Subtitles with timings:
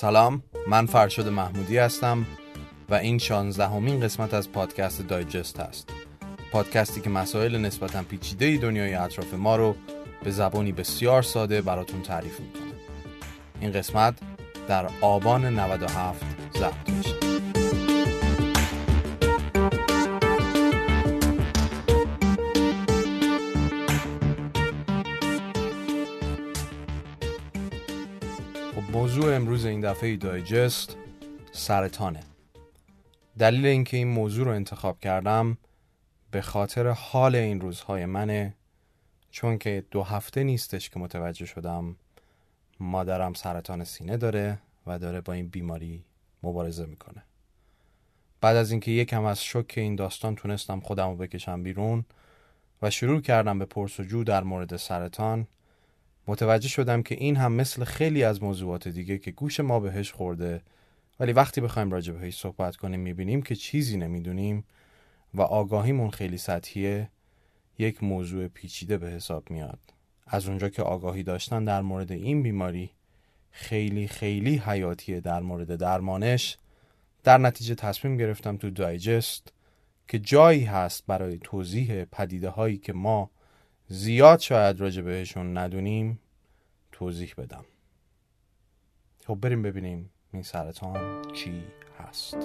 [0.00, 2.26] سلام من فرشاد محمودی هستم
[2.88, 5.88] و این شانزدهمین قسمت از پادکست دایجست هست.
[6.52, 9.74] پادکستی که مسائل نسبتا پیچیده دنیای اطراف ما رو
[10.24, 12.72] به زبانی بسیار ساده براتون تعریف می‌کنه.
[13.60, 14.14] این قسمت
[14.68, 16.24] در آبان 97
[16.58, 17.39] ضبط میشه.
[29.10, 30.96] موضوع امروز این دفعه دایجست
[31.52, 32.20] سرطانه.
[33.38, 35.58] دلیل اینکه این موضوع رو انتخاب کردم
[36.30, 38.54] به خاطر حال این روزهای منه
[39.30, 41.96] چون که دو هفته نیستش که متوجه شدم
[42.80, 46.04] مادرم سرطان سینه داره و داره با این بیماری
[46.42, 47.22] مبارزه می‌کنه.
[48.40, 52.04] بعد از اینکه یکم از شک این داستان تونستم خودم رو بکشم بیرون
[52.82, 55.46] و شروع کردم به پرسجو در مورد سرطان
[56.30, 60.62] متوجه شدم که این هم مثل خیلی از موضوعات دیگه که گوش ما بهش خورده.
[61.20, 64.64] ولی وقتی بخوایم راجع بهش صحبت کنیم می‌بینیم که چیزی نمی‌دونیم
[65.34, 67.10] و آگاهیمون خیلی سطحیه.
[67.78, 69.78] یک موضوع پیچیده به حساب میاد.
[70.26, 72.90] از اونجا که آگاهی داشتن در مورد این بیماری
[73.50, 76.58] خیلی خیلی حیاتیه در مورد درمانش.
[77.24, 79.52] در نتیجه تصمیم گرفتم تو دایجست
[80.08, 83.30] که جایی هست برای توضیح پدیده هایی که ما
[83.92, 86.20] زیاد شاید راجع بهشون ندونیم
[86.92, 87.64] توضیح بدم.
[89.26, 91.64] خب بریم ببینیم این سرطان چی
[91.98, 92.36] هست.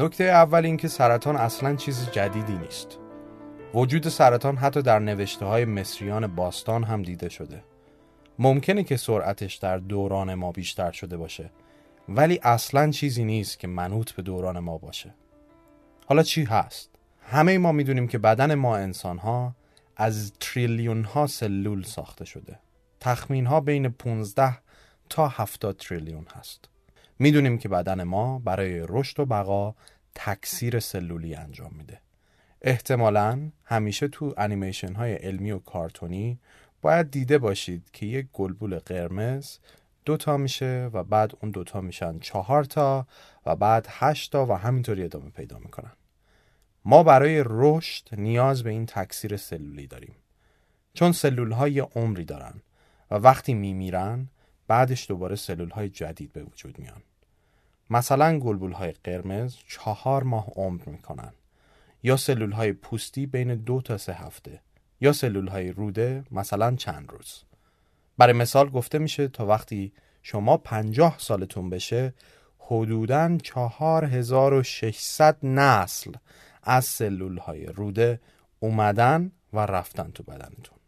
[0.00, 2.98] نکته اول این که سرطان اصلا چیز جدیدی نیست.
[3.74, 7.64] وجود سرطان حتی در نوشته های مصریان باستان هم دیده شده.
[8.38, 11.50] ممکنه که سرعتش در دوران ما بیشتر شده باشه
[12.08, 15.14] ولی اصلا چیزی نیست که منوط به دوران ما باشه.
[16.06, 16.90] حالا چی هست؟
[17.22, 19.54] همه ما می‌دونیم که بدن ما انسان ها
[19.96, 22.58] از تریلیون ها سلول ساخته شده.
[23.00, 24.58] تخمین ها بین 15
[25.08, 26.68] تا 70 تریلیون هست.
[27.22, 29.74] می‌دونیم که بدن ما برای رشد و بقا
[30.14, 32.00] تکثیر سلولی انجام میده.
[32.62, 36.38] احتمالا همیشه تو انیمیشن های علمی و کارتونی
[36.82, 39.58] باید دیده باشید که یک گلبول قرمز
[40.04, 43.06] دوتا میشه و بعد اون دوتا میشن چهار تا
[43.46, 45.92] و بعد هشت تا و همینطوری ادامه پیدا می‌کنن.
[46.84, 50.14] ما برای رشد نیاز به این تکثیر سلولی داریم.
[50.94, 52.62] چون سلول های عمری دارن
[53.10, 54.28] و وقتی میمیرن
[54.66, 57.02] بعدش دوباره سلول های جدید به وجود میان.
[57.90, 61.32] مثلا گلبول های قرمز چهار ماه عمر می‌کنن.
[62.02, 64.60] یا سلول های پوستی بین دو تا سه هفته.
[65.00, 67.42] یا سلول های روده مثلا چند روز.
[68.18, 69.92] برای مثال گفته میشه تا وقتی
[70.22, 72.14] شما پنجاه سالتون بشه
[72.58, 76.12] حدوداً چهار هزار و ششصد نسل
[76.62, 78.20] از سلول های روده
[78.60, 80.79] اومدن و رفتن تو بدنتون.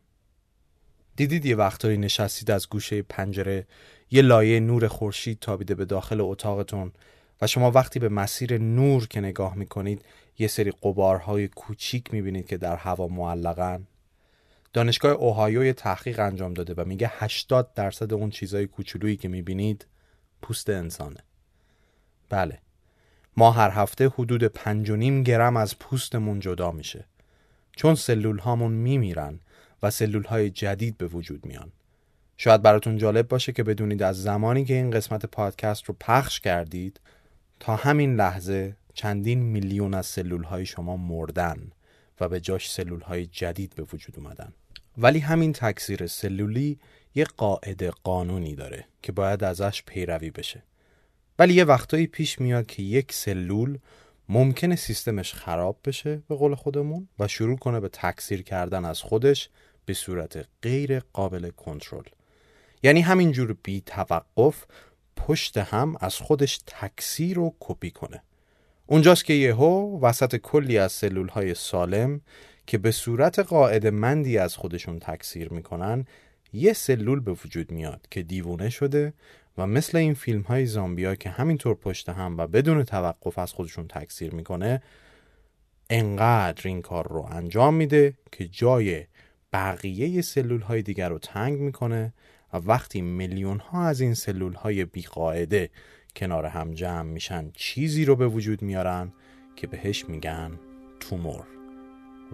[1.16, 3.66] دیدید یه وقتایی نشستید از گوشه پنجره
[4.10, 6.92] یه لایه نور خورشید تابیده به داخل اتاقتون
[7.42, 10.04] و شما وقتی به مسیر نور که نگاه می‌کنید
[10.38, 13.86] یه سری قبارهای کوچیک می‌بینید که در هوا معلقن.
[14.72, 19.86] دانشگاه اوهایو تحقیق انجام داده و میگه 80 درصد اون چیزای کوچولویی که می‌بینید
[20.42, 21.20] پوست انسانه.
[22.28, 22.58] بله
[23.36, 27.04] ما هر هفته حدود 5.5 گرم از پوستمون جدا میشه.
[27.76, 29.40] چون سلول هامون میمیرن
[29.82, 31.72] و سلول های جدید به وجود میان.
[32.37, 37.00] شاید براتون جالب باشه که بدونید از زمانی که این قسمت پادکست رو پخش کردید
[37.60, 41.73] تا همین لحظه چندین میلیون از سلول های شما مردن
[42.20, 44.52] و به جاش سلول های جدید به وجود اومدن.
[44.99, 46.78] ولی همین تکثیر سلولی
[47.14, 50.62] یه قاعده قانونی داره که باید ازش پیروی بشه.
[51.38, 53.78] ولی یه وقتایی پیش میاد که یک سلول
[54.28, 59.49] ممکنه سیستمش خراب بشه به قول خودمون و شروع کنه به تکثیر کردن از خودش
[59.87, 62.05] به صورت غیر قابل کنترل.
[62.82, 64.64] یعنی همینجور بی توقف
[65.17, 68.23] پشت هم از خودش تکثیر و کپی کنه.
[68.87, 72.20] اونجاست که یهو وسط کلی از سلول های سالم
[72.67, 76.06] که به صورت قاعده مندی از خودشون تکثیر می‌کنن
[76.52, 79.12] یه سلول به وجود میاد که دیوونه شده
[79.58, 83.88] و مثل این فیلم های زامبیا که همینطور پشت هم و بدون توقف از خودشون
[83.88, 84.82] تکثیر می‌کنه
[85.90, 89.05] انقدر این کار رو انجام میده که جای
[89.52, 92.14] بقیه سلول های دیگر رو تنگ می‌کنه
[92.52, 95.70] و وقتی میلیون ها از این سلول های بیقاعده
[96.16, 99.12] کنار هم جمع میشن چیزی رو به وجود میارن
[99.56, 100.58] که بهش میگن
[101.00, 101.46] تومور.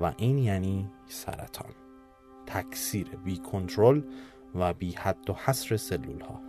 [0.00, 1.74] و این یعنی سرطان.
[2.46, 4.02] تکثیر بی کنترل
[4.54, 6.47] و بی حد و حصر سلول ها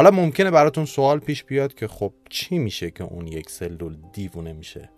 [0.00, 4.52] حالا ممکنه براتون سوال پیش بیاد که خب چی میشه که اون یک سلول دیوونه
[4.52, 4.90] میشه؟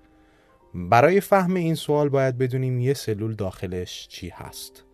[0.75, 4.85] برای فهم این سوال باید بدونیم یه سلول داخلش چی هست.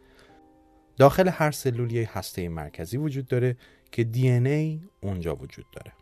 [0.96, 3.56] داخل هر سلول یه هسته مرکزی وجود داره
[3.92, 5.92] که DNA اونجا وجود داره.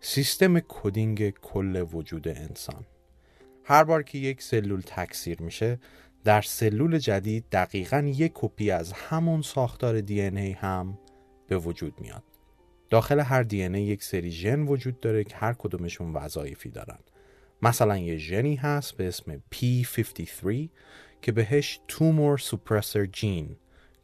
[0.00, 2.84] سیستم coding کل وجود انسان.
[3.64, 5.78] هر بار که یک سلول تکثیر میشه
[6.24, 10.98] در سلول جدید دقیقا یک کپی از همون ساختار DNA هم
[11.48, 12.31] به وجود میاد.
[12.92, 16.98] داخل هر دی یک سری ژن وجود داره که هر کدومشون وظایفی دارن.
[17.62, 20.68] مثلا یه ژنی هست به اسم P53
[21.22, 23.56] که بهش تومور سوپرسر جین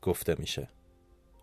[0.02, 0.68] گفته میشه.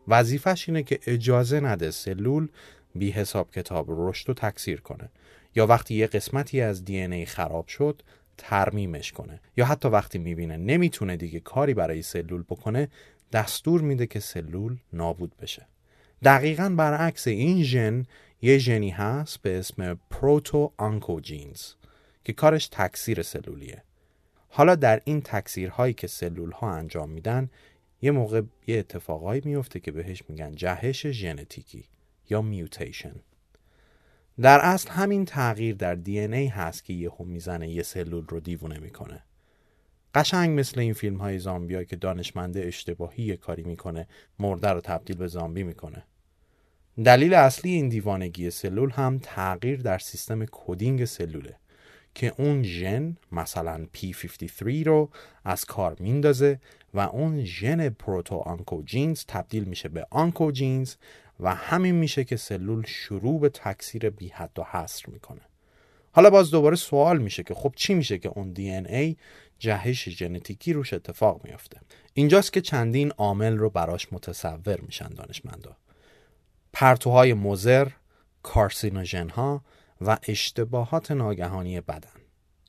[0.07, 2.47] وظیفش اینه که اجازه نده سلول
[2.95, 5.09] بی حساب کتاب رشد و تکثیر کنه
[5.56, 8.01] یا وقتی یه قسمتی از دی ای خراب شد
[8.38, 9.39] ترمیمش کنه.
[9.57, 12.88] یا حتی وقتی می‌بینه نمی‌تونه دیگه کاری برای سلول بکنه
[13.31, 15.68] دستور میده که سلول نابود بشه.
[16.24, 18.06] دقیقا برعکس این ژن
[18.42, 21.74] یه ژنی هست به اسم پروتو آنکوجینز
[22.24, 23.84] که کارش تکثیر سلولیه.
[24.50, 27.50] حالا در این تکثیرهایی که سلول ها انجام میدن
[28.02, 31.86] یه موقع یه اتفاقایی میفته که بهش میگن جهش ژنتیکی
[32.30, 33.16] یا میوتیشن.
[34.42, 38.80] در اصل همین تغییر در دی ای هست که یهو می‌زنه یه سلول رو دیوونه
[38.80, 39.24] می‌کنه.
[40.16, 44.08] قشنگ مثل این فیلم های زامبی که دانشمنده اشتباهی کاری می‌کنه
[44.40, 46.04] مرده رو تبدیل به زامبی می‌کنه.
[47.04, 51.56] دلیل اصلی این دیوانگی سلول هم تغییر در سیستم coding سلوله
[52.14, 55.10] که اون ژن مثلا P53 رو
[55.46, 56.60] از کار میندازه
[56.94, 60.96] و اون ژن proto-oncogenes تبدیل میشه به oncogenes
[61.40, 65.42] و همین میشه که سلول شروع به تکثیر بی حد و حصر می‌کنه.
[66.12, 69.16] حالا باز دوباره سوال میشه که خب چی میشه که اون دی ای
[69.66, 71.80] جهش ژنتیکی روش اتفاق میافته.
[72.14, 75.78] اینجاست که چندین عامل رو براش متصور میشن دانشمندا.
[76.74, 77.88] پرتوهای مزر،
[78.44, 79.64] کارسینوژن ها
[80.02, 82.20] و اشتباهات ناگهانی بدن.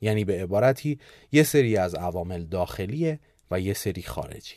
[0.00, 0.98] یعنی به عبارتی
[1.32, 3.20] یه سری از عوامل داخلیه
[3.50, 4.56] و یه سری خارجی.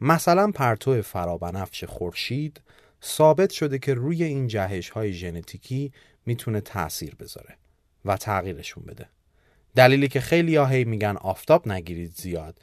[0.00, 2.60] مثلا پرتو فرابنفش خورشید
[3.02, 5.92] ثابت شده که روی این جهش های ژنتیکی
[6.26, 7.56] می‌تونه تاثیر بذاره
[8.04, 9.08] و تغییرشون بده.
[9.76, 12.58] دلیلی که خیلی هی میگن آفتاب نگیرید زیاد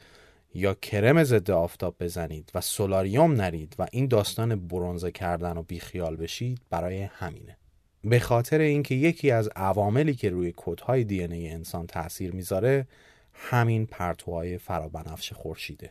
[0.54, 6.16] یا کرم ضد آفتاب بزنید و سولاریوم نرید و این داستان برونزه کردن و بیخیال
[6.16, 7.56] بشید برای همینه.
[8.04, 12.86] به خاطر اینکه یکی از عواملی که روی کودهای دی ای انسان تاثیر می‌ذاره
[13.32, 15.90] همین پرتوهای فرابنفش خورشیده.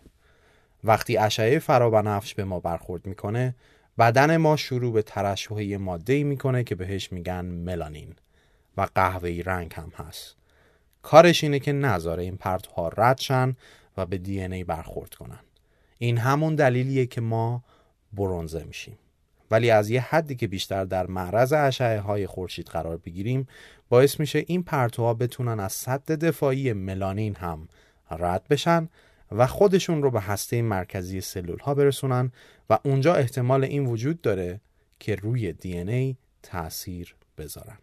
[0.83, 3.55] وقتی اشعه فرابنفش به ما برخورد می‌کنه
[3.98, 8.15] بدن ما شروع به ترشح ماده می‌کنه که بهش میگن ملانین
[8.77, 10.40] و قهوه‌ای رنگ هم هست.
[11.01, 13.55] کارش اینه که نذاره این پرتوها رد شن
[13.98, 15.39] و به دی ای برخورد کنن.
[15.98, 17.63] این همون دلیلیه که ما
[18.13, 18.98] برونزه میشیم.
[19.51, 23.48] ولی از یه حدی که بیشتر در معرض اشعه های خورشید قرار بگیریم
[23.89, 27.67] باعث میشه این پرتوها بتونن از صد دفاعی ملانین هم
[28.12, 28.89] رد بشن
[29.31, 32.31] و خودشون رو به هسته مرکزی سلول ها برسونن
[32.70, 34.62] و اونجا احتمال این وجود داره
[35.00, 37.77] که روی دی ای تاثیر بذارن.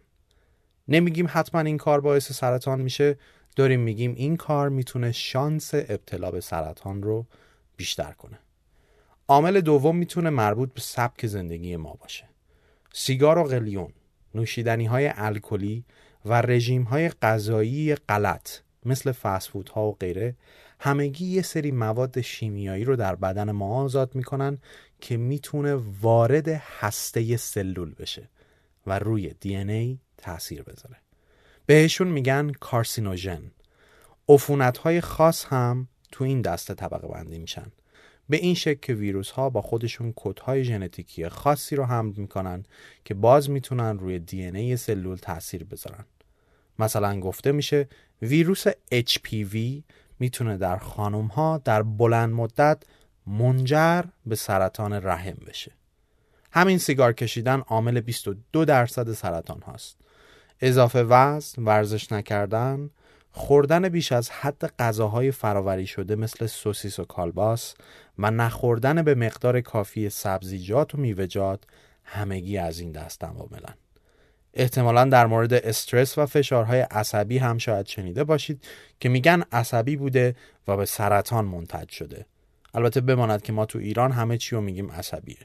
[0.89, 3.17] نمیگیم حتما این کار باعث سرطان میشه
[3.55, 7.25] داریم میگیم این کار می‌تونه شانس ابتلا به سرطان رو
[7.77, 8.39] بیشتر کنه.
[9.27, 12.25] عامل دوم می‌تونه مربوط به سبک زندگی ما باشه.
[12.93, 13.93] سیگار و قلیون
[14.35, 15.85] نوشیدنی های الکلی
[16.25, 18.49] و رژیم های غذایی غلط
[18.85, 20.35] مثل فسفود ها و غیره
[20.79, 24.57] همگی یه سری مواد شیمیایی رو در بدن ما آزاد می‌کنن
[25.01, 28.29] که می‌تونه وارد هسته سلول بشه
[28.87, 30.95] و روی دی ای تاثیر بذاره.
[31.65, 33.51] بهشون میگن کارسینوژن.
[34.29, 37.71] عفونت های خاص هم تو این دسته طبقه بندی میشن.
[38.29, 42.65] به این شکل که ویروس ها با خودشون کد های ژنتیکی خاصی رو حمل می‌کنن
[43.05, 46.05] که باز می‌تونن روی دی ای سلول تاثیر بذارن.
[46.79, 47.87] مثلا گفته میشه
[48.21, 49.57] ویروس HPV
[50.19, 52.83] می‌تونه در خانم ها در بلند مدت
[53.27, 55.71] منجر به سرطان رحم بشه.
[56.51, 59.97] همین سیگار کشیدن عامل 22 درصد سرطان هاست.
[60.61, 62.89] اضافه وزن، ورزش نکردن،
[63.31, 67.75] خوردن بیش از حد غذاهای فراوری شده مثل سوسیس و کالباس
[68.19, 71.63] و نخوردن به مقدار کافی سبزیجات و میوه‌جات
[72.03, 73.73] همگی از این دست عواملن.
[74.53, 78.63] احتمالا در مورد استرس و فشارهای عصبی هم شاید شنیده باشید
[78.99, 80.35] که میگن عصبی بوده
[80.67, 82.25] و به سرطان منتج شده.
[82.73, 85.37] البته بماند که ما تو ایران همه چی رو میگیم عصبیه.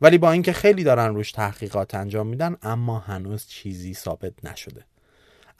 [0.00, 4.84] ولی با اینکه خیلی دارن روش تحقیقات انجام میدن اما هنوز چیزی ثابت نشده.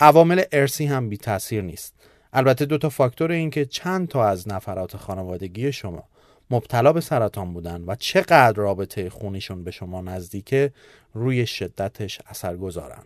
[0.01, 1.95] عوامل ارسی هم بی تاثیر نیست.
[2.33, 6.05] البته دو تا فاکتور این که چند تا از نفرات خانوادگی شما
[6.51, 10.73] مبتلا به سرطان بودن و چقدر رابطه خونیشون به شما نزدیکه
[11.15, 13.03] روی شدتش اثر گذارن.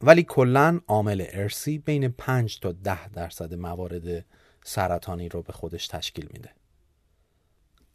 [0.00, 4.24] ولی کلا عامل ارسی بین 5 تا 10 درصد موارد
[4.64, 6.50] سرطانی رو به خودش تشکیل میده.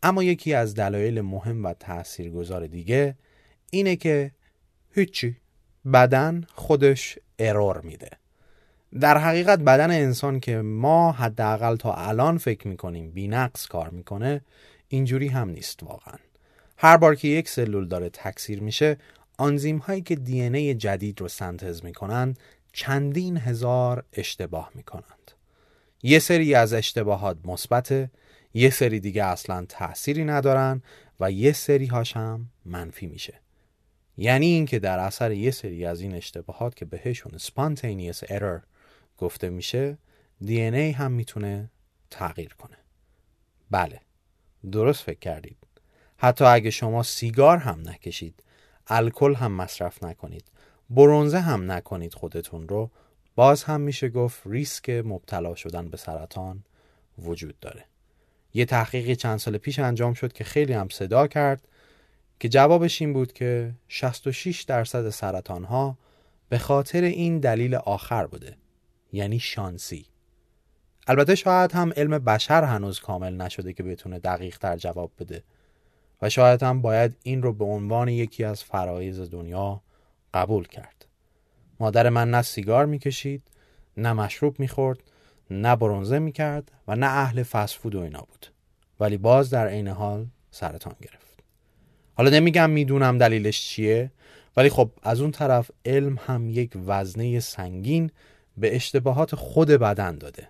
[0.04, 3.16] اما یکی از دلایل مهم و تاثیرگذار دیگه
[3.72, 4.32] اینه که
[4.92, 5.36] هیچی
[5.94, 8.10] بدن خودش ارور میده.
[9.00, 14.42] در حقیقت بدن انسان که ما حداقل تا الان فکر می‌کنیم بینقص کار می‌کنه
[14.88, 16.18] اینجوری هم نیست واقعا.
[16.78, 18.98] هر بار که یک سلول داره تکثیر میشه
[19.38, 22.40] آنزیم هایی که دی ای جدید رو سنتز می‌کنند
[22.74, 25.32] چندین هزار اشتباه می‌کنند.
[26.04, 28.10] یه سری از اشتباهات مثبت
[28.58, 30.82] یه سری دیگه اصلا تأثیری ندارن
[31.20, 31.86] و یه سری
[32.16, 33.40] هم منفی میشه.
[34.18, 38.62] یعنی اینکه در اثر یه سری از این اشتباهات که بهشون spontaneous error
[39.18, 39.98] گفته میشه
[40.42, 41.72] دی هم می‌تونه
[42.10, 42.78] تغییر کنه.
[43.72, 44.02] بله
[44.72, 45.58] درست فکر کردید.
[46.18, 48.44] حتی اگه شما سیگار هم نکشید
[48.88, 50.52] الکل هم مصرف نکنید
[50.90, 52.92] برونزه هم نکنید خودتون رو
[53.36, 56.64] باز هم میشه گفت ریسک مبتلا شدن به سرطان
[57.18, 57.86] وجود داره.
[58.58, 61.68] یه تحقیقی چند سال پیش انجام شد که خیلی هم صدا کرد
[62.40, 65.98] که جوابش این بود که 66 درصد سرطان ها
[66.50, 68.58] به خاطر این دلیل آخر بوده
[69.14, 70.06] یعنی شانسی.
[71.08, 75.44] البته شاید هم علم بشر هنوز کامل نشده که بتونه دقیق تر جواب بده
[76.22, 79.82] و شاید هم باید این رو به عنوان یکی از فرایز دنیا
[80.34, 81.06] قبول کرد.
[81.80, 83.44] مادر من نه سیگار می‌کشید
[83.98, 85.00] نه مشروب می‌خورد
[85.52, 88.48] نه برونزه می‌کرد و نه اهل فسفود و اینا بود.
[89.00, 91.44] ولی باز در عین حال سرطان گرفت.
[92.16, 94.12] حالا نمیگم می‌دونم دلیلش چیه
[94.58, 98.12] ولی خب از اون طرف علم هم یک وزنه سنگین
[98.58, 100.50] به اشتباهات خود بدن داده.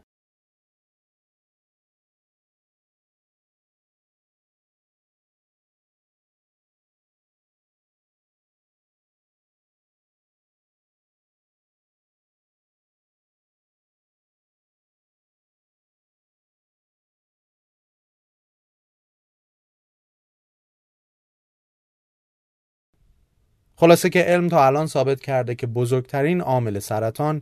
[23.79, 27.41] خلاصه که علم تا الان ثابت کرده که بزرگترین عامل سرطان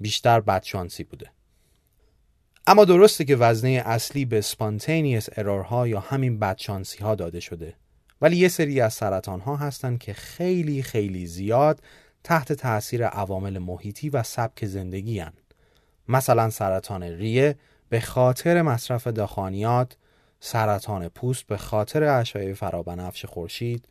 [0.00, 1.30] بیشتر بدشانسی بوده
[2.66, 7.74] اما درسته که وزنه اصلی به سپانتینیس ارورها یا همین بدشانسی ها داده شده
[8.22, 11.80] ولی یه سری از سرطان ها هستن که خیلی خیلی زیاد
[12.24, 15.32] تحت تاثیر عوامل محیطی و سبک زندگی هن.
[16.08, 17.56] مثلا سرطان ریه
[17.88, 19.96] به خاطر مصرف دخانیات
[20.40, 23.88] سرطان پوست به خاطر اشعه فرابنفش خورشید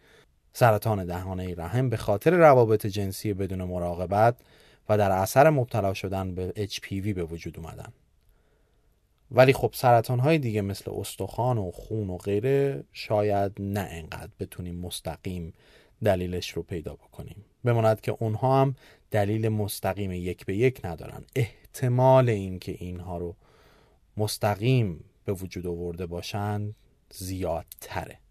[0.53, 4.35] سرطان دهانه رحم به خاطر روابط جنسی بدون مراقبت
[4.89, 7.93] و در اثر مبتلا شدن به HPV به وجود اومدن.
[9.31, 14.75] ولی خب سرطان های دیگه مثل استخوان و خون و غیره شاید نه انقدر بتونیم
[14.75, 15.53] مستقیم
[16.03, 17.45] دلیلش رو پیدا بکنیم.
[17.63, 18.75] بماند که اونها هم
[19.11, 21.23] دلیل مستقیم یک به یک ندارن.
[21.35, 23.35] احتمال اینکه اینها رو
[24.17, 26.75] مستقیم به وجود آورده باشند
[27.11, 28.22] زیادتره.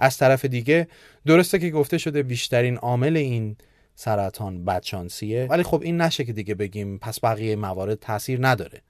[0.00, 0.88] از طرف دیگه
[1.26, 3.56] درسته که گفته شده بیشترین عامل این
[3.94, 8.80] سرطان بدشانسیه ولی خب این نشه که دیگه بگیم پس بقیه موارد تاثیر نداره.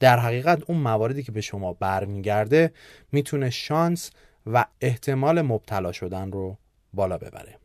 [0.00, 2.72] در حقیقت اون مواردی که به شما برمیگرده
[3.12, 4.10] می‌تونه شانس
[4.46, 6.58] و احتمال مبتلا شدن رو
[6.92, 7.58] بالا ببره.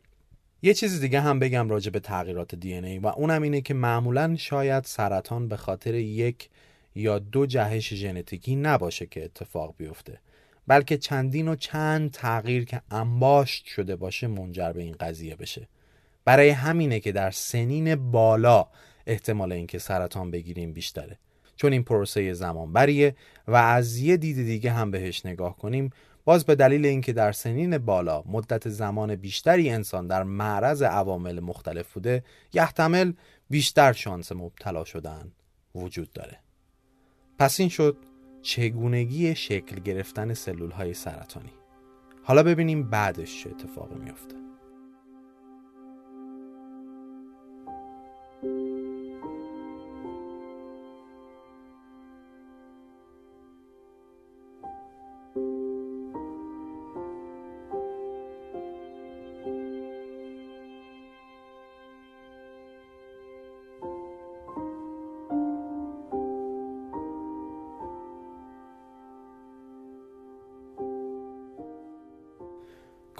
[0.62, 4.36] یه چیز دیگه هم بگم راجع به تغییرات دی ای و اونم اینه که معمولا
[4.36, 6.48] شاید سرطان به خاطر یک
[6.94, 10.18] یا دو جهش ژنتیکی نباشه که اتفاق بیفته.
[10.66, 15.68] بلکه چندین و چند تغییر که انباشت شده باشه منجر به این قضیه بشه.
[16.24, 18.66] برای همینه که در سنین بالا
[19.06, 21.18] احتمال اینکه سرطان بگیریم بیشتره.
[21.56, 23.16] چون این پروسه زمان بریه
[23.48, 25.90] و از یه دید دیگه هم بهش نگاه کنیم
[26.24, 31.92] باز به دلیل اینکه در سنین بالا مدت زمان بیشتری انسان در معرض عوامل مختلف
[31.92, 33.12] بوده یحتمل
[33.50, 35.32] بیشتر شانس مبتلا شدن
[35.74, 36.38] وجود داره.
[37.38, 37.96] پس این شد
[38.42, 41.52] چگونگی شکل گرفتن سلول های سرطانی.
[42.22, 44.36] حالا ببینیم بعدش چه اتفاقی میافته.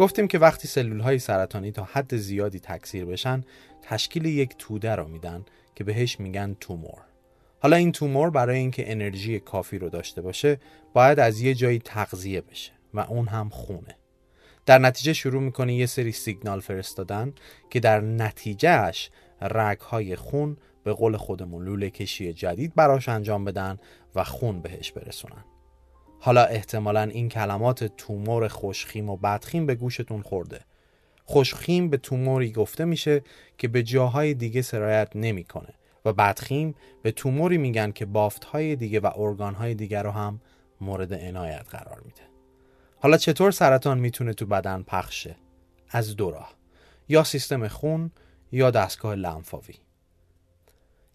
[0.03, 3.45] گفتیم که وقتی سلول های سرطانی تا حد زیادی تکثیر بشن
[3.83, 5.45] تشکیل یک توده رو میدن
[5.75, 7.03] که بهش میگن تومور.
[7.61, 10.61] حالا این تومور برای اینکه انرژی کافی رو داشته باشه
[10.93, 13.97] باید از یه جایی تغذیه بشه و اون هم خونه.
[14.67, 17.33] در نتیجه شروع می‌کنه یه سری سیگنال فرستادن
[17.71, 19.11] که در نتیجهش
[19.43, 23.79] رگ های خون به قول خودمون لوله کشی جدید براش انجام بدن
[24.15, 25.45] و خون بهش برسونن.
[26.25, 30.61] حالا احتمالا این کلمات تومور خوشخیم و بدخیم به گوشتون خورده.
[31.25, 33.23] خوشخیم به توموری گفته میشه
[33.59, 35.75] که به جاهای دیگه سرایت نمی‌کنه
[36.05, 40.41] و بدخیم به توموری میگن که بافتهای دیگه و ارگانهای دیگه رو هم
[40.81, 42.23] مورد عنایت قرار میده.
[43.01, 45.37] حالا چطور سرطان می‌تونه تو بدن پخشه؟
[45.91, 46.55] از دو راه.
[47.09, 48.11] یا سیستم خون
[48.53, 49.75] یا دستگاه لنفاوی.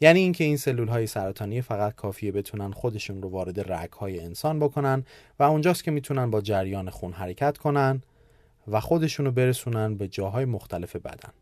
[0.01, 4.60] یعنی اینکه این سلول های سرطانی فقط کافیه بتونن خودشون رو وارد رگ های انسان
[4.60, 5.06] بکنن
[5.39, 8.01] و اونجاست که می‌تونن با جریان خون حرکت کنن
[8.68, 11.34] و خودشون رو برسونن به جاهای مختلف بدن.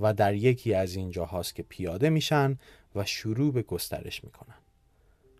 [0.00, 2.58] و در یکی از این جاهاست که پیاده میشن
[2.94, 4.54] و شروع به گسترش می‌کنن.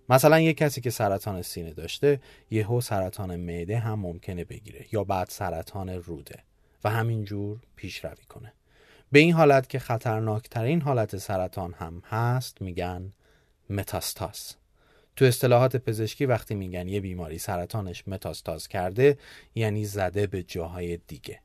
[0.09, 2.21] مثلا یک کسی که سرطان سینه داشته
[2.51, 6.39] یهو سرطان معده هم ممکنه بگیره یا بعد سرطان روده
[6.85, 8.53] و همینجور پیشروی کنه.
[9.13, 13.13] به این حالت که خطرناکترین حالت سرطان هم هست میگن
[13.71, 14.55] متاستاز.
[15.17, 19.19] تو اصطلاحات پزشکی وقتی میگن یه بیماری سرطانش متاستاز کرده
[19.55, 21.41] یعنی زده به جاهای دیگه.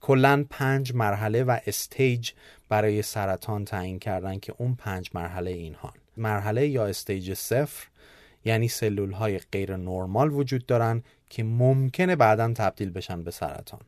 [0.00, 2.30] کلا پنج مرحله و stage
[2.68, 7.86] برای سرطان تعیین کردن که اون پنج مرحله اینهان مرحله یا stage صفر
[8.44, 13.80] یعنی سلول های غیر نرمال وجود دارن که ممکنه بعدا تبدیل بشن به سرطان.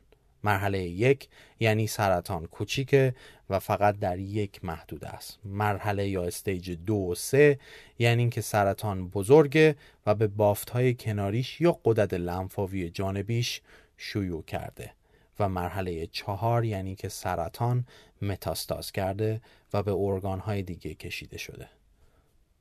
[0.43, 1.29] مرحله یک
[1.59, 3.15] یعنی سرطان کوچیکه
[3.49, 5.39] و فقط در یک محدود است.
[5.45, 7.59] مرحله یا استیج دو و سه
[7.99, 9.75] یعنی اینکه سرطان بزرگه
[10.05, 13.61] و به بافت های کناریش یا قدرت لنفاوی جانبیش
[13.97, 14.91] شیوع کرده.
[15.39, 17.85] و مرحله چهار یعنی که سرطان
[18.21, 19.41] متاستاز کرده
[19.73, 21.67] و به ارگان های دیگه کشیده شده.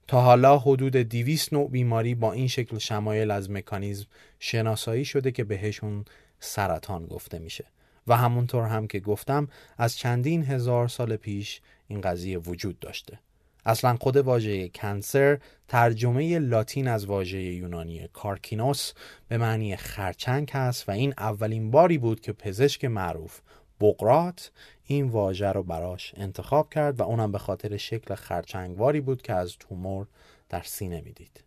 [0.09, 4.07] تا حالا حدود 200 نوع بیماری با این شکل شمایل از مکانیزم
[4.39, 6.05] شناسایی شده که بهشون
[6.45, 7.65] سرطان گفته میشه
[8.07, 13.19] و همونطور هم که گفتم از چندین هزار سال پیش این قضیه وجود داشته
[13.65, 18.93] اصلا خود واژه کنسر ترجمه لاتین از واژه یونانی کارکینوس
[19.29, 23.41] به معنی خرچنگ هست و این اولین باری بود که پزشک معروف
[23.81, 24.51] بقرات
[24.85, 29.57] این واژه رو براش انتخاب کرد و اونم به خاطر شکل خرچنگواری بود که از
[29.59, 30.07] تومور
[30.49, 31.45] در سینه می‌دید.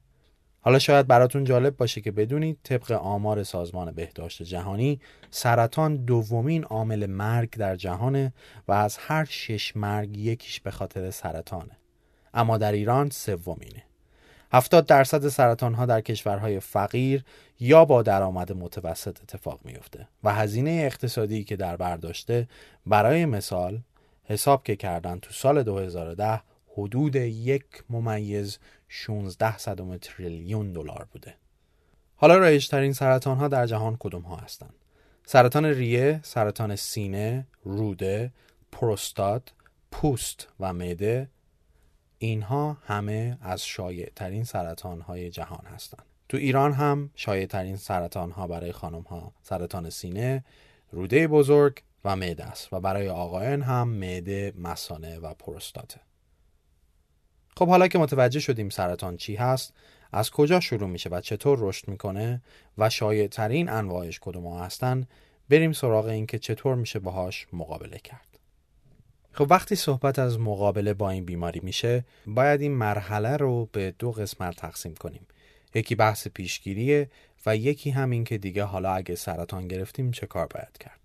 [0.66, 5.00] حالا شاید براتون جالب باشه که بدونید طبق آمار سازمان بهداشت جهانی
[5.32, 8.34] سرطان دومین عامل مرگ در جهانه
[8.68, 11.78] و از هر شش مرگ یکیش به خاطر سرطانه.
[12.34, 13.84] اما در ایران سومینه.
[14.52, 17.24] 70 درصد سرطان ها در کشورهای فقیر
[17.60, 22.48] یا با درآمد متوسط اتفاق میفته و هزینه اقتصادی که در برداشته
[22.86, 23.80] برای مثال
[24.24, 26.42] حساب که کردن تو سال 2010
[26.78, 31.36] حدود یک ممیز 16 صدم تریلیون دلار بوده.
[32.16, 34.74] حالا رایجترین سرطان ها در جهان کدوم ها هستند؟
[35.26, 38.34] سرطان ریه، سرطان سینه، روده،
[38.72, 39.54] پروستات،
[39.92, 41.30] پوست و معده
[42.18, 46.06] اینها همه از شایع ترین سرطان های جهان هستند.
[46.30, 50.44] تو ایران هم شایع ترین سرطان ها برای خانم ها سرطان سینه،
[50.92, 56.00] روده بزرگ و معده است و برای آقایان هم معده، مسانه و پروستاته.
[57.58, 59.74] خب حالا که متوجه شدیم سرطان چی هست
[60.12, 62.42] از کجا شروع میشه و چطور رشد می‌کنه
[62.78, 65.08] و شایع ترین انواعش کدوم هستن
[65.50, 68.40] بریم سراغ این که چطور میشه باهاش مقابله کرد.
[69.32, 74.12] خب وقتی صحبت از مقابله با این بیماری میشه باید این مرحله رو به دو
[74.12, 75.28] قسمت تقسیم کنیم.
[75.76, 77.10] یکی بحث پیشگیریه
[77.46, 81.05] و یکی هم این که دیگه حالا اگه سرطان گرفتیم چه کار باید کرد.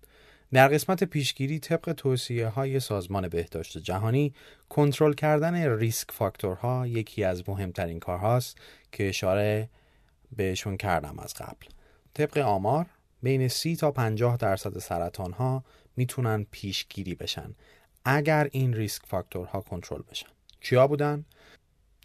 [0.53, 4.33] در قسمت پیشگیری طبق توصیه های سازمان بهداشت جهانی
[4.69, 8.57] کنترل کردن ریسک فاکتورها یکی از مهمترین کارهاست
[8.91, 9.69] که اشاره
[10.35, 11.67] بهشون کردم از قبل.
[12.13, 12.85] طبق آمار
[13.23, 15.63] بین 30 تا 50 درصد سرطان ها
[15.95, 17.55] می‌تونن پیشگیری بشن
[18.05, 20.29] اگر این ریسک فاکتورها کنترل بشن.
[20.61, 21.25] چیا بودن؟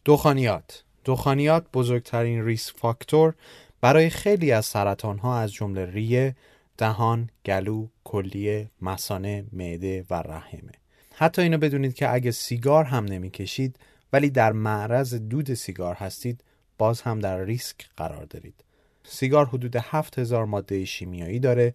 [0.05, 0.85] دخانیات.
[1.05, 3.35] دخانیات بزرگترین ریسک فاکتور
[3.81, 6.37] برای خیلی از سرطان ها از جمله ریه
[6.79, 10.73] دهان، گلو، کلیه، مسانه، معده و رحمه.
[11.15, 13.79] حتی اینو بدونید که اگه سیگار هم نمی‌کشید
[14.13, 16.45] ولی در معرض دود سیگار هستید
[16.79, 18.65] باز هم در ریسک قرار دارید.
[19.05, 21.75] سیگار حدود 7000 ماده شیمیایی داره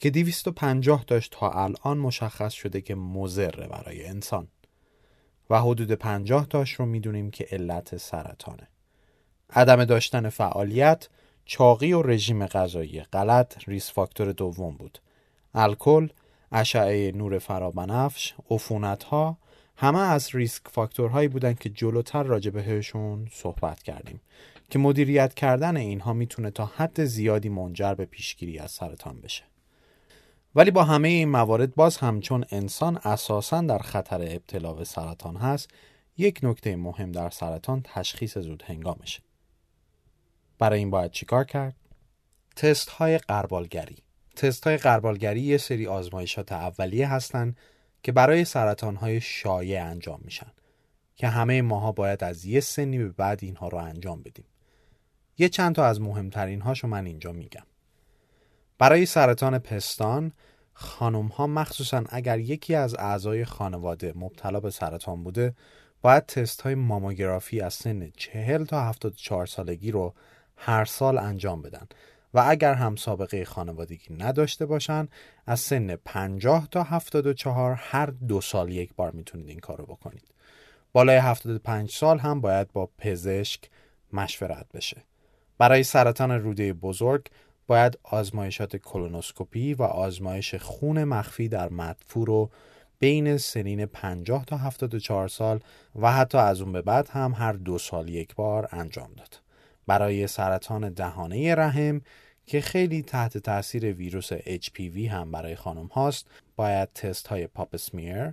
[0.00, 4.48] که 250 داشت تا الان مشخص شده که مضره برای انسان
[5.50, 8.68] و حدود 50 تاش رو می‌دونیم که علت سرطانه.
[9.50, 11.08] عدم داشتن فعالیت،
[11.44, 14.98] چاقی و رژیم غذایی غلط ریس فاکتور دوم بود.
[15.54, 16.08] الکل،
[16.52, 19.38] اشعه نور فرابنفش، عفونت ها
[19.76, 24.20] همه از ریسک فاکتورهایی بودن که جلوتر راجع بهشون صحبت کردیم
[24.70, 29.42] که مدیریت کردن اینها می‌تونه تا حد زیادی منجر به پیشگیری از سرطان بشه.
[30.54, 35.70] ولی با همه این موارد باز همچون انسان اساسا در خطر ابتلا به سرطان هست
[36.16, 39.20] یک نکته مهم در سرطان تشخیص زود هنگامشه
[40.60, 41.74] برای این باید چیکار کرد؟
[42.56, 43.96] تست های قربالگری.
[44.36, 47.56] تست های قربالگری یه سری آزمایشات اولیه هستند
[48.02, 50.52] که برای سرطان های شایع انجام میشن
[51.16, 54.44] که همه ماها باید از یه سنی به بعد اینها رو انجام بدیم.
[55.38, 57.66] یه چند تا از مهمترین هاشو من اینجا میگم.
[58.78, 60.32] برای سرطان پستان
[60.72, 65.54] خانم ها مخصوصا اگر یکی از اعضای خانواده مبتلا به سرطان بوده
[66.02, 70.14] باید تست های ماموگرافی از سن 40 تا 74 سالگی رو
[70.62, 71.86] هر سال انجام بدن.
[72.34, 75.08] و اگر هم سابقه خانوادگی نداشته باشن
[75.46, 80.24] از سن 50 تا 74 هر دو سال یک بار می‌تونید این کارو بکنید.
[80.92, 83.60] بالای 75 سال هم باید با پزشک
[84.12, 85.02] مشورت بشه.
[85.58, 87.26] برای سرطان روده بزرگ
[87.66, 92.50] باید آزمایشات کلونوسکوپی و آزمایش خون مخفی در مدفوع رو
[92.98, 95.60] بین سنین 50 تا 74 سال
[96.00, 99.49] و حتی از اون به بعد هم هر دو سال یک بار انجام داد.
[99.90, 102.00] برای سرطان دهانه رحم
[102.46, 106.26] که خیلی تحت تاثیر ویروس HPV هم برای خانم هاست
[106.56, 108.32] باید تست های پاپ سمیر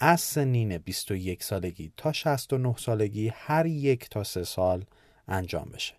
[0.00, 4.84] از سنین 21 سالگی تا 69 سالگی هر یک تا سه سال
[5.28, 5.94] انجام بشه.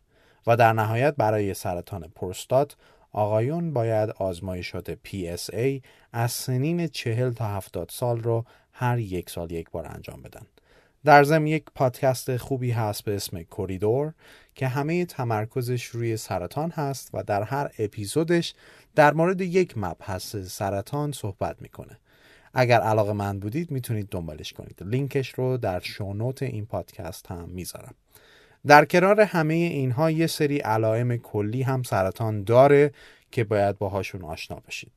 [0.47, 2.75] و در نهایت برای سرطان پروستات
[3.11, 5.81] آقایون باید آزمایشات PSA
[6.13, 10.45] از سنین 40 تا 70 سال رو هر یک سال یک بار انجام بدن.
[11.05, 14.13] در ضمن یک پادکست خوبی هست به اسم کوریدور
[14.55, 18.53] که همه تمرکزش روی سرطان هست و در هر اپیزودش
[18.95, 21.97] در مورد یک مبحث سرطان صحبت می‌کنه.
[22.53, 24.83] اگر علاقه من بودید می‌تونید دنبالش کنید.
[24.83, 27.95] لینکش رو در شونوت این پادکست هم می‌ذارم.
[28.67, 32.91] در کنار همه اینها یه سری علائم کلی هم سرطان داره
[33.31, 34.91] که باید باهاشون آشنا بشید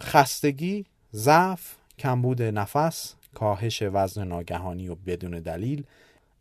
[0.00, 5.84] خستگی، ضعف، کمبود نفس، کاهش وزن ناگهانی و بدون دلیل،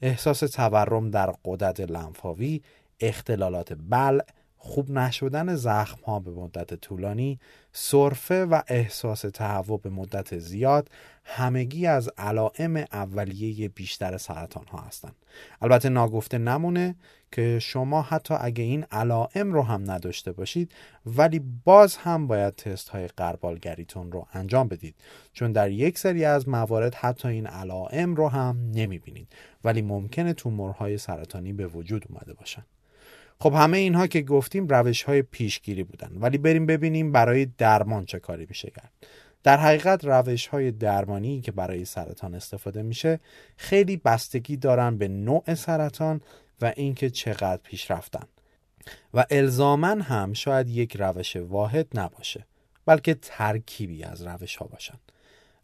[0.01, 2.61] احساس تورم در قدرت لنفاوی،
[2.99, 4.23] اختلالات بلع،
[4.65, 7.39] خوب نشدن زخم ها به مدت طولانی،
[7.71, 10.89] سرفه و احساس تهوع به مدت زیاد
[11.23, 15.15] همگی از علائم اولیه بیشتر سرطان ها هستند.
[15.61, 16.95] البته ناگفته نمونه
[17.31, 20.71] که شما حتی اگه این علائم رو هم نداشته باشید
[21.05, 24.95] ولی باز هم باید تست های قربالگریتون رو انجام بدید.
[25.33, 29.27] چون در یک سری از موارد حتی این علائم رو هم نمی بینید
[29.63, 32.65] ولی ممکنه تومورهای سرطانی به وجود اومده باشن.
[33.39, 36.11] خب همه اینها که گفتیم روش های پیشگیری بودن.
[36.15, 38.91] ولی بریم ببینیم برای درمان چه کاری میشه کرد.
[39.43, 43.19] در حقیقت روش های درمانی که برای سرطان استفاده میشه
[43.57, 46.21] خیلی بستگی دارن به نوع سرطان
[46.61, 48.27] و اینکه چقدر پیش رفتن
[49.13, 52.45] و الزامن هم شاید یک روش واحد نباشه
[52.85, 54.97] بلکه ترکیبی از روش ها باشن.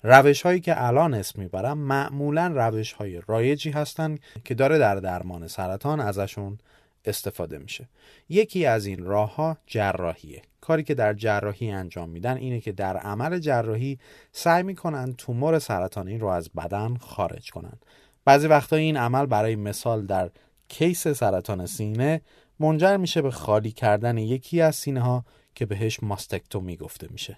[0.04, 5.48] روش هایی که الان اسم می‌برم معمولا روش های رایجی هستند که داره در درمان
[5.48, 6.58] سرطان ازشون
[7.06, 7.90] استفاده میشه.
[8.30, 10.42] یکی از این راه ها جراحیه.
[10.62, 14.00] کاری که در جراحی انجام میدن اینه که در عمل جراحی
[14.32, 17.80] سعی می‌کنن تومور سرطانی رو از بدن خارج کنن.
[18.26, 20.30] بعضی وقتا این عمل برای مثال در
[20.68, 22.22] کیس سرطان سینه
[22.60, 27.38] منجر میشه به خالی کردن یکی از سینه ها که بهش ماستکتومی گفته میشه.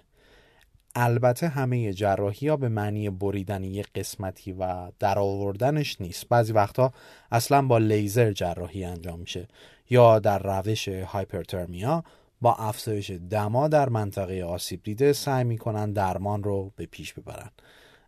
[0.94, 6.28] البته همه جراحی ها به معنی بریدن یک قسمتی و درآوردنش نیست.
[6.28, 6.92] بعضی وقتا
[7.32, 9.48] اصلا با لیزر جراحی انجام میشه
[9.90, 12.04] یا در روش هایپرترمیا
[12.40, 17.50] با افزایش دما در منطقه آسیب دیده سعی می‌کنن درمان رو به پیش ببرن.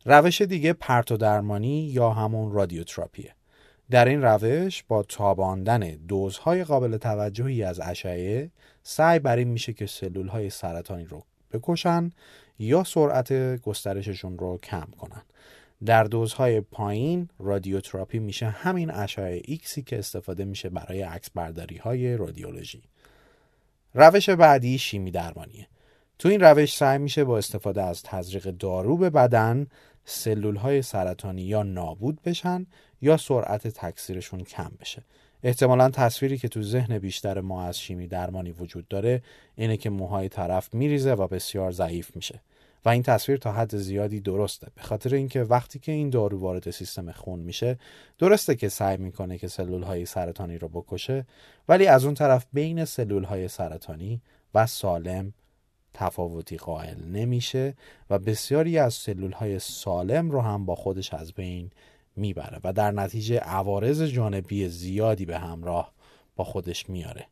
[0.04, 3.34] روش دیگه پرتو درمانی یا همون رادیوتراپیه.
[3.90, 8.50] در این روش با تاباندن دوزهای قابل توجهی از اشعه
[8.82, 12.10] سعی بر این میشه که سلول های سرطانی رو بکشن
[12.58, 15.22] یا سرعت گسترششون رو کم کنن.
[15.84, 22.16] در دوزهای پایین رادیوتراپی میشه همین اشعه ایکسی که استفاده میشه برای عکس برداری های
[22.16, 22.82] رادیولوژی.
[23.94, 25.68] روش بعدی شیمی درمانیه.
[26.18, 29.66] تو این روش سعی میشه با استفاده از تزریق دارو به بدن
[30.04, 32.66] سلول های سرطانی یا نابود بشن
[33.00, 35.02] یا سرعت تکثیرشون کم بشه.
[35.46, 39.22] احتمالا تصویری که تو ذهن بیشتر ما از شیمی درمانی وجود داره
[39.56, 42.40] اینه که موهای طرف میریزه و بسیار ضعیف میشه.
[42.84, 44.66] و این تصویر تا حد زیادی درسته.
[44.74, 47.78] به خاطر اینکه وقتی که این دارو وارد سیستم خون میشه
[48.18, 51.26] درسته که سعی می‌کنه که سلول های سرطانی رو بکشه
[51.68, 54.20] ولی از اون طرف بین سلول های سرطانی
[54.54, 55.32] و سالم
[55.94, 57.74] تفاوتی قائل نمیشه
[58.10, 61.70] و بسیاری از سلول های سالم رو هم با خودش از بین
[62.16, 65.92] می‌بره و در نتیجه عوارض جانبی زیادی به همراه
[66.36, 67.26] با خودش میاره.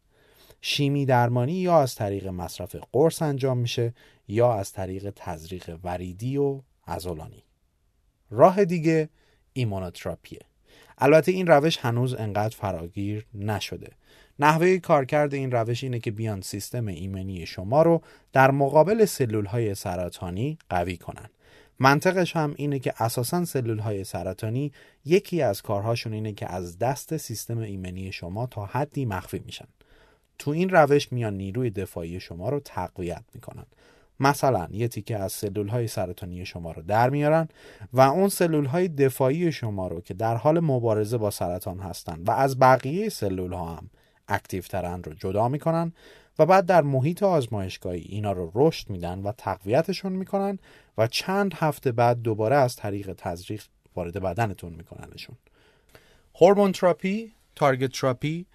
[0.61, 3.95] شیمی درمانی یا از طریق مصرف قرص انجام میشه
[4.29, 7.43] یا از طریق تزریق وریدی و عضلانی.
[8.31, 9.09] راه دیگه
[9.53, 10.41] ایمونوتراپیه.
[10.99, 13.91] البته این روش هنوز انقدر فراگیر نشده.
[14.39, 19.75] نحوه کارکرد این روش اینه که بیان سیستم ایمنی شما رو در مقابل سلول های
[19.75, 21.29] سرطانی قوی کنن.
[21.79, 24.73] منطقش هم اینه که اساسا سلول های سرطانی
[25.05, 29.67] یکی از کارهاشون اینه که از دست سیستم ایمنی شما تا حدی مخفی میشن.
[30.39, 33.67] تو این روش میان نیروی دفاعی شما رو تقویت می‌کنن.
[34.21, 37.49] مثلا یه تیکه از سلول های سرطانی شما رو در میارن
[37.93, 42.31] و اون سلول های دفاعی شما رو که در حال مبارزه با سرطان هستن و
[42.31, 43.91] از بقیه سلول ها هم
[44.29, 45.93] active ترن رو جدا می‌کنن
[46.39, 50.59] و بعد در محیط آزمایشگاهی اینا رو رشد میدن و تقویتشون می‌کنن
[50.99, 55.37] و چند هفته بعد دوباره از طریق تزریق وارد بدنتون میکننشون.
[56.41, 58.47] hormone therapy، target therapy،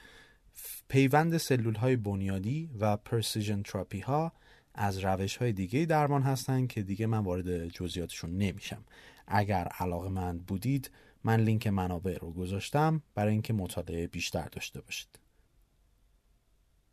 [0.88, 4.32] پیوند سلول های بنیادی و precision therapy ها
[4.76, 8.84] از روش های دیگه درمان هستن که دیگه من وارد جزئیاتشون نمیشم.
[9.28, 10.92] اگر علاقه من بودید
[11.24, 15.20] من لینک منابع رو گذاشتم برای اینکه مطالعه بیشتر داشته باشید.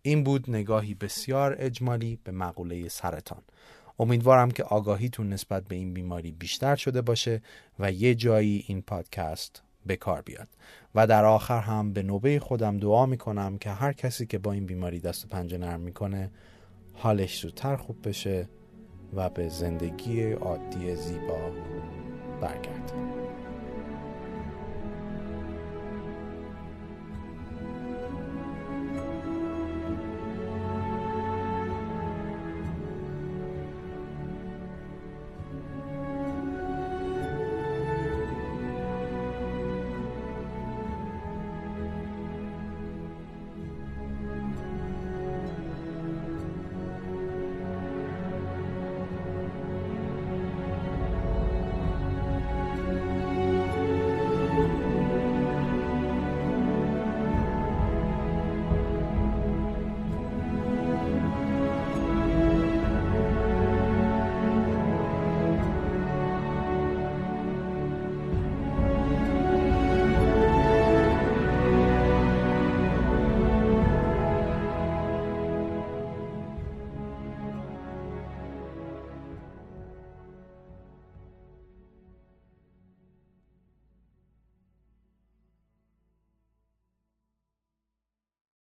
[0.03, 3.43] این بود نگاهی بسیار اجمالی به مقوله سرطان.
[3.99, 7.43] امیدوارم که آگاهیتون نسبت به این بیماری بیشتر شده باشه
[7.79, 10.49] و یه جایی این پادکست به کار بیاد.
[10.95, 14.67] و در آخر هم به نوبه خودم دعا می‌کنم که هر کسی که با این
[14.67, 16.31] بیماری دست و پنجه نرم می‌کنه
[16.95, 18.49] حالش زودتر خوب بشه
[19.15, 21.51] و به زندگی عادی زیبا
[22.41, 23.16] برگرده.